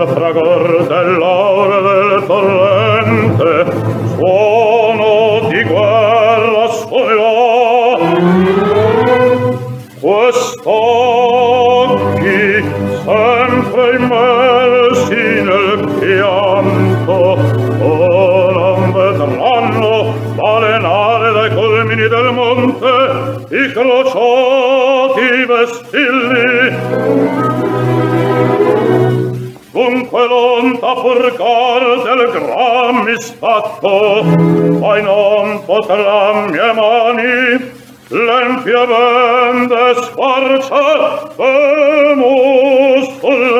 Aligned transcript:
Al 0.00 0.08
fragor 0.08 0.53
dunque 29.84 30.26
l'onta 30.26 30.94
purgar 30.94 32.02
del 32.04 32.30
gran 32.32 33.04
misfatto, 33.04 34.24
poi 34.80 35.02
non 35.02 35.62
potrà 35.64 36.46
mie 36.46 36.72
mani 36.72 37.72
l'empie 38.08 38.86
vende 38.86 39.94
sforza 40.02 41.32
e 41.36 42.14
musulmani. 43.02 43.54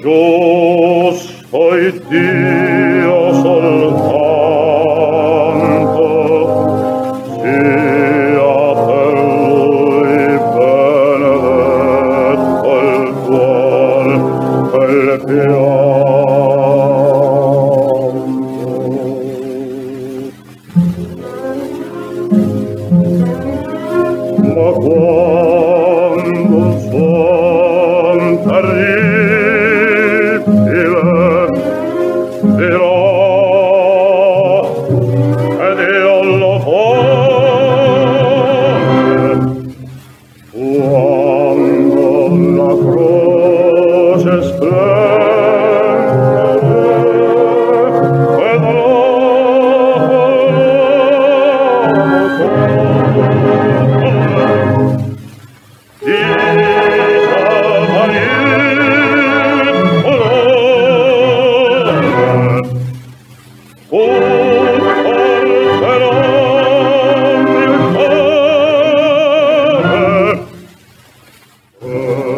Go. 0.00 0.37
Oh. 71.80 72.37